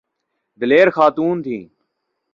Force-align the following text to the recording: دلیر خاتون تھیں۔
دلیر 0.59 0.87
خاتون 0.95 1.35
تھیں۔ 1.43 1.63